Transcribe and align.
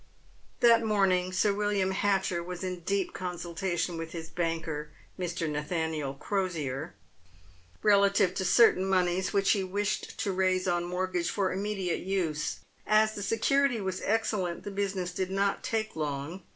That 0.61 0.81
morning 0.83 1.31
Sir 1.31 1.53
"William 1.53 1.91
Hatcher 1.91 2.43
was 2.43 2.63
in 2.63 2.79
deep 2.79 3.13
consultation 3.13 3.97
with 3.99 4.13
his 4.13 4.29
banker— 4.31 4.89
Mr. 5.19 5.47
Nathaniel 5.47 6.15
Crosier— 6.15 6.95
relative 7.83 8.33
to 8.33 8.43
certain 8.43 8.83
moneys 8.83 9.31
which 9.31 9.51
he 9.51 9.63
wished 9.63 10.17
to 10.21 10.31
raise 10.31 10.67
on 10.67 10.85
mortgage 10.85 11.29
for 11.29 11.53
immediate 11.53 11.99
use. 12.01 12.61
As 12.87 13.13
the 13.13 13.21
security 13.21 13.79
was 13.79 14.01
excellent, 14.03 14.63
the 14.63 14.71
business 14.71 15.11
did 15.13 15.29
not 15.29 15.63
take 15.63 15.95
long. 15.95 16.41